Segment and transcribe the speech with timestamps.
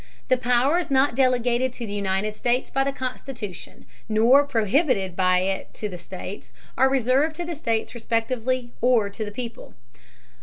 [0.29, 5.75] The powers not delegated to the United States by the Constitution, nor prohibited by it
[5.75, 9.75] to the States, are reserved to the States respectively, or to the people.